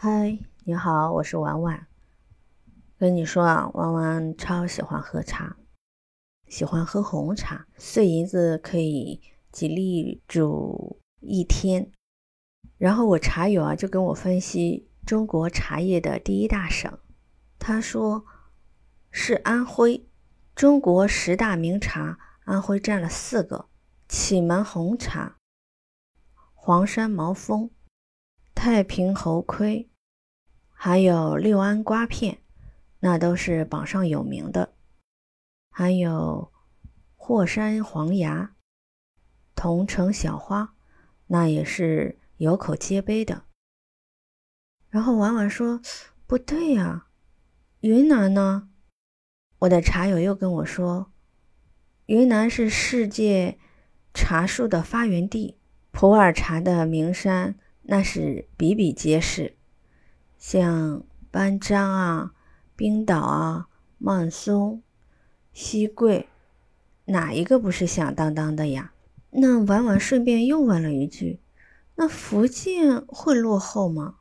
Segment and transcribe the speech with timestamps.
[0.00, 1.88] 嗨，你好，我是婉婉。
[3.00, 5.56] 跟你说啊，婉婉超喜欢喝茶，
[6.46, 11.90] 喜欢喝红茶，碎银子可以几粒煮一天。
[12.76, 16.96] 然后我茶友啊就跟我分析中国茶叶的第一大省，
[17.58, 18.24] 他说
[19.10, 20.06] 是安徽。
[20.54, 23.68] 中国十大名茶，安徽占了四个：
[24.08, 25.38] 祁门红茶、
[26.54, 27.68] 黄山毛峰。
[28.54, 29.87] 太平猴魁，
[30.80, 32.38] 还有六安瓜片，
[33.00, 34.74] 那都是榜上有名的。
[35.72, 36.52] 还有
[37.16, 38.54] 霍山黄芽、
[39.56, 40.76] 桐城小花，
[41.26, 43.42] 那也是有口皆碑的。
[44.88, 45.80] 然后婉婉说
[46.28, 47.08] ：“不对呀，
[47.80, 48.68] 云南呢？”
[49.58, 51.12] 我的茶友又跟我说
[52.06, 53.58] ：“云南是世界
[54.14, 55.58] 茶树的发源地，
[55.90, 57.58] 普洱茶的名山。”
[57.90, 59.57] 那是比比皆是，
[60.38, 62.32] 像班章啊、
[62.76, 64.82] 冰岛啊、曼松、
[65.52, 66.28] 西桂，
[67.06, 68.94] 哪一个不是响当当的呀？
[69.30, 71.40] 那婉婉顺便又问了一句
[71.96, 74.20] ：“那福建会落后吗？”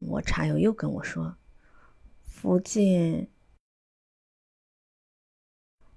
[0.00, 1.36] 我茶友又跟我说
[2.24, 3.28] ：“福建，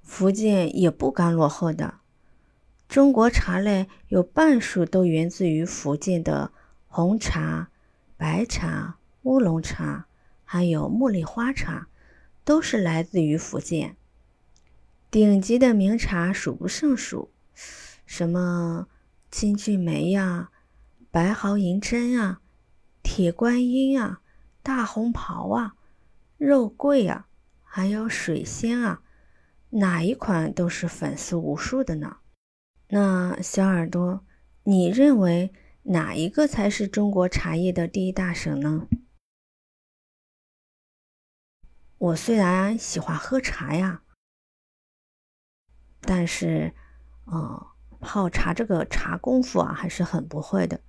[0.01, 2.01] 福建也不甘落后的。”
[2.89, 6.51] 中国茶类有半数都源自于福建的
[6.87, 7.71] 红茶、
[8.21, 10.05] 白茶、乌龙茶，
[10.43, 11.87] 还有茉莉花茶，
[12.43, 13.97] 都是来自于福建。
[15.09, 17.31] 顶级的名茶数不胜数，
[18.05, 18.87] 什么
[19.31, 20.51] 金骏眉呀、
[21.09, 22.41] 白毫银针啊、
[23.01, 24.21] 铁观音啊、
[24.61, 25.73] 大红袍啊、
[26.37, 27.25] 肉桂啊，
[27.63, 29.01] 还有水仙啊，
[29.71, 32.17] 哪一款都是粉丝无数的呢？
[32.89, 34.23] 那小耳朵，
[34.65, 35.51] 你认为
[35.83, 38.87] 哪一个才是中国茶叶的第一大省呢？
[41.97, 44.03] 我虽然喜欢喝茶呀，
[46.01, 46.73] 但是，
[47.25, 47.67] 呃，
[47.99, 50.81] 泡茶这个茶功夫啊，还是很不会的。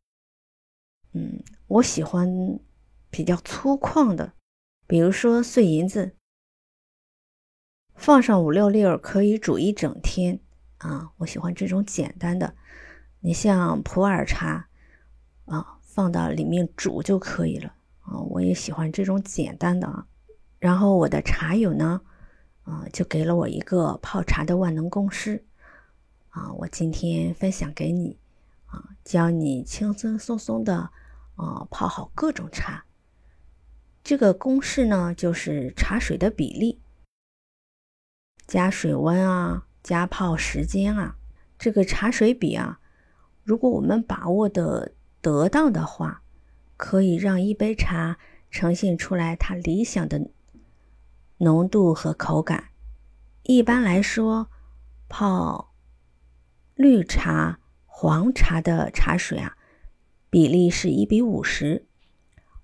[1.12, 2.28] 嗯，我喜欢
[3.10, 4.34] 比较粗犷的，
[4.86, 6.16] 比如说碎银子，
[7.94, 10.40] 放上五六粒儿，可以煮一整天。
[10.78, 12.56] 啊，我喜欢这种简单的。
[13.20, 14.68] 你像普洱茶，
[15.52, 17.74] 啊，放到里面煮就可以了。
[18.00, 20.06] 啊，我也喜欢这种简单的啊。
[20.58, 22.00] 然后我的茶友呢，
[22.62, 25.44] 啊，就给了我一个泡茶的万能公式。
[26.30, 28.18] 啊，我今天分享给你，
[28.66, 30.90] 啊，教你轻轻松松的，
[31.36, 32.84] 啊，泡好各种茶。
[34.02, 36.80] 这个公式呢，就是茶水的比例，
[38.46, 39.66] 加水温啊。
[39.82, 41.16] 加泡时间啊，
[41.58, 42.78] 这个茶水比啊，
[43.42, 46.22] 如果我们把握的得当的话，
[46.76, 48.18] 可以让一杯茶
[48.50, 50.28] 呈现出来它理想的
[51.38, 52.70] 浓度和口感。
[53.44, 54.50] 一般来说，
[55.08, 55.72] 泡
[56.74, 59.56] 绿茶、黄茶的茶水啊，
[60.28, 61.84] 比例是一比五十；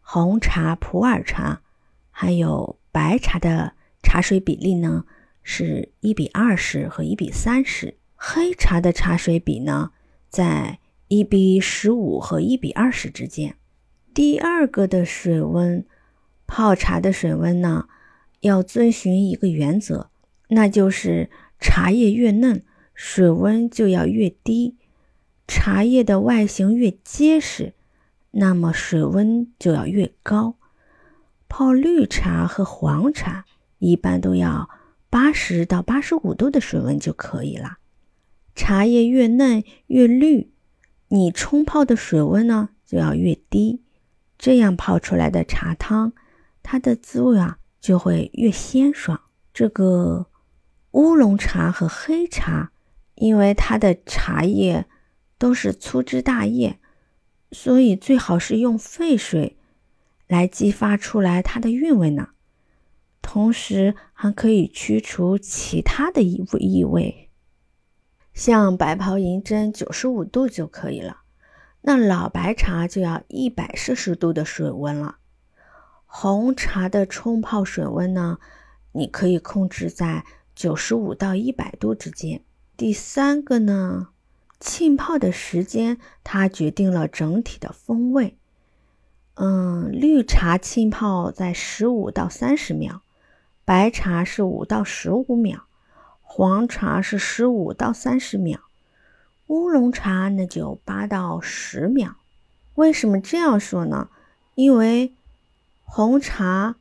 [0.00, 1.62] 红茶、普洱茶
[2.10, 5.04] 还有白茶的茶水比例呢？
[5.50, 9.92] 是一比二十和一比三十，黑茶的茶水比呢，
[10.28, 13.56] 在一比十五和一比二十之间。
[14.14, 15.84] 第二个的水温，
[16.46, 17.88] 泡茶的水温呢，
[18.40, 20.08] 要遵循一个原则，
[20.48, 22.62] 那就是茶叶越嫩，
[22.94, 24.76] 水温就要越低；
[25.46, 27.74] 茶叶的外形越结实，
[28.32, 30.56] 那么水温就要越高。
[31.48, 33.44] 泡绿茶和黄茶
[33.78, 34.68] 一般都要。
[35.10, 37.78] 八十到八十五度的水温就可以了。
[38.54, 40.52] 茶叶越嫩越绿，
[41.08, 43.82] 你冲泡的水温呢就要越低，
[44.36, 46.12] 这样泡出来的茶汤，
[46.62, 49.20] 它的滋味啊就会越鲜爽。
[49.54, 50.26] 这个
[50.92, 52.72] 乌龙茶和黑茶，
[53.14, 54.86] 因为它的茶叶
[55.38, 56.78] 都是粗枝大叶，
[57.52, 59.56] 所以最好是用沸水
[60.26, 62.30] 来激发出来它的韵味呢。
[63.20, 67.27] 同时还可以去除其他的异味，异味，
[68.38, 71.22] 像白袍银针九十五度就可以了。
[71.80, 75.16] 那老白茶就要一百摄氏度的水温了。
[76.06, 78.38] 红茶的冲泡水温呢，
[78.92, 80.24] 你可以控制在
[80.54, 82.40] 九十五到一百度之间。
[82.76, 84.10] 第三个呢，
[84.60, 88.38] 浸泡的时间它决定了整体的风味。
[89.34, 93.02] 嗯，绿茶浸泡在十五到三十秒。
[93.64, 95.66] 白茶是五到十五秒，
[96.30, 98.60] 黄茶是十五到三十秒，
[99.46, 102.16] 乌龙茶那就八到十秒。
[102.74, 104.10] 为什么这样说呢？
[104.54, 105.14] 因为
[105.82, 106.76] 红茶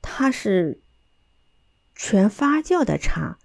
[0.00, 0.80] 它是
[1.94, 3.38] 全发酵的茶，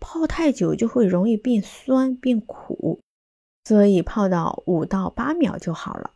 [0.00, 3.00] 泡太久就会容易变酸变苦，
[3.64, 6.10] 所以泡到五到八秒就好了。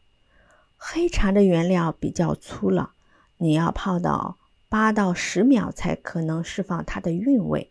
[0.76, 2.90] 黑茶的原料比较粗了，
[3.38, 4.37] 你要泡到
[4.69, 7.70] 八到十秒才可能释放它的韵味。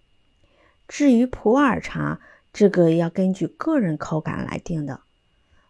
[0.88, 2.20] 至于普洱茶，
[2.54, 5.02] 这个要根据个人口感来定的。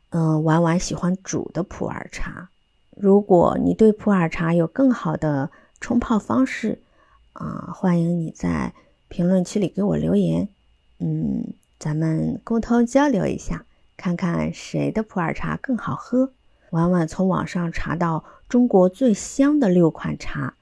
[0.09, 2.49] 嗯，婉婉喜欢煮的普洱茶。
[2.95, 5.49] 如果你对普洱茶有更好的
[5.81, 6.79] 冲泡方式，
[7.33, 8.73] 啊，欢迎你在
[9.07, 10.47] 评论区里给我留言。
[10.99, 13.65] 嗯，咱们沟通交流一下，
[13.97, 16.31] 看看谁的普洱茶更好喝。
[16.71, 20.55] 婉婉从网上查到中国最香的六款茶，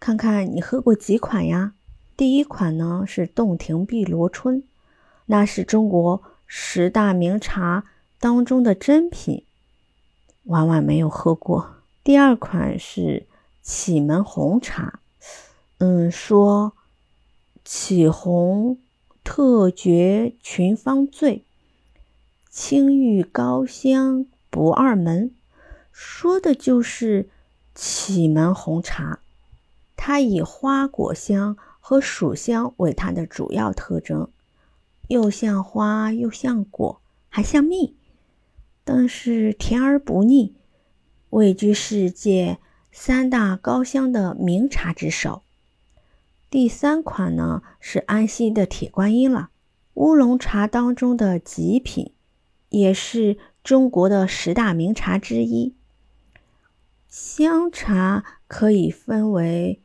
[0.00, 1.72] 看看你喝过几款呀？
[2.18, 4.64] 第一款呢是洞庭碧螺春，
[5.26, 7.84] 那是中国十大名茶
[8.18, 9.44] 当中的珍品，
[10.42, 11.76] 婉婉没有喝过。
[12.02, 13.28] 第二款是
[13.62, 14.98] 启门红茶，
[15.78, 16.72] 嗯，说
[17.64, 18.78] 启红
[19.22, 21.44] 特绝群芳醉，
[22.50, 25.30] 清玉高香不二门。
[25.92, 27.28] 说的就是
[27.76, 29.20] 启门红茶，
[29.96, 31.56] 它以花果香
[31.88, 34.28] 和薯香为它的主要特征，
[35.06, 37.00] 又像花又像果，
[37.30, 37.96] 还像蜜，
[38.84, 40.54] 但是甜而不腻，
[41.30, 42.58] 位居世界
[42.92, 45.40] 三大高香的名茶之首。
[46.50, 49.48] 第三款呢是安溪的铁观音了，
[49.94, 52.12] 乌龙茶当中的极品，
[52.68, 55.74] 也是中国的十大名茶之一。
[57.08, 59.80] 香茶可以分为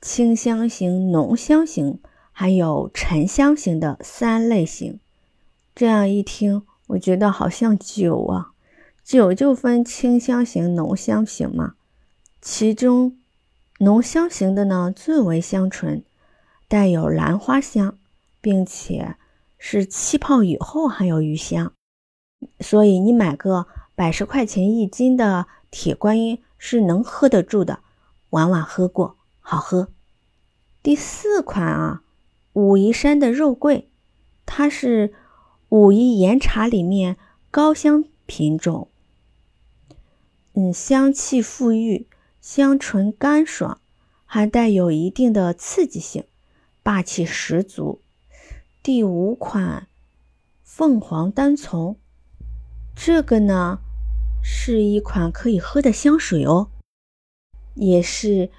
[0.00, 1.98] 清香型、浓香型，
[2.32, 4.98] 还有沉香型的三类型。
[5.74, 8.52] 这样一听，我觉得好像酒啊，
[9.04, 11.74] 酒就分清香型、浓香型嘛。
[12.40, 13.18] 其中
[13.78, 16.02] 浓香型的呢最为香醇，
[16.68, 17.98] 带有兰花香，
[18.40, 19.16] 并且
[19.58, 21.72] 是气泡以后还有余香。
[22.60, 26.42] 所以你买个百十块钱一斤的铁观音。
[26.62, 27.78] 是能喝得住的，
[28.28, 29.16] 婉婉喝过，
[29.50, 29.88] 好喝。
[30.80, 32.04] 第四款啊，
[32.52, 33.90] 武夷山的肉桂，
[34.46, 35.12] 它是
[35.70, 37.16] 武夷岩茶里面
[37.50, 38.86] 高香品种，
[40.54, 42.06] 嗯，香气馥郁，
[42.40, 43.80] 香醇干爽，
[44.24, 46.22] 还带有一定的刺激性，
[46.84, 48.00] 霸气十足。
[48.84, 49.88] 第五款
[50.62, 51.96] 凤凰单丛，
[52.94, 53.80] 这个呢。
[54.42, 56.70] 是一款可以喝的香水哦，
[57.74, 58.50] 也是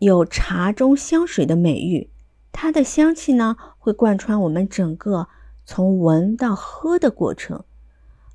[0.00, 2.08] 有茶中香水的美誉。
[2.52, 5.28] 它的香气呢，会贯穿我们整个
[5.66, 7.64] 从闻到喝的过程，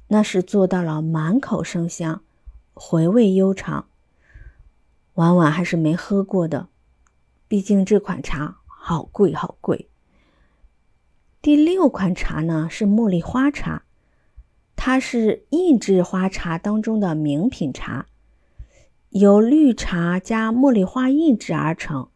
[0.07, 2.21] 那是做到了满口生香，
[2.75, 3.87] 回味悠长。
[5.15, 6.67] 婉婉还是没喝过的，
[7.47, 9.89] 毕竟这款茶好贵好贵。
[11.41, 13.81] 第六款茶呢，是茉莉花茶。
[14.75, 18.05] 它是印制花茶当中的名品茶，
[19.17, 22.09] 由绿茶加茉莉花印制而成，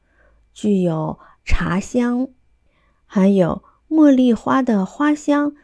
[0.51, 2.27] 具有茶香，
[3.05, 5.55] 还有茉莉花的花香，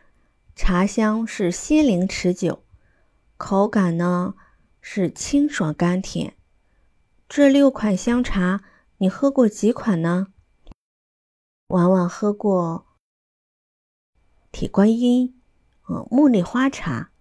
[0.56, 2.64] 茶香是鲜灵持久，
[3.36, 4.36] 口感呢
[4.80, 6.38] 是清爽甘甜。
[7.28, 8.64] 这六款香茶，
[9.00, 10.28] 你喝过几款呢？
[11.68, 12.86] 婉婉喝过
[14.54, 15.42] 铁观音。
[15.90, 17.12] 嗯，茉莉花茶，